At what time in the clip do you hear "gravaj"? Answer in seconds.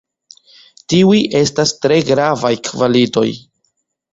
2.09-2.53